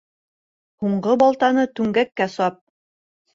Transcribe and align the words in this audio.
Һуңғы 0.83 1.17
балтаны 1.23 1.67
түңгәккә 1.81 2.29
сап. 2.39 2.59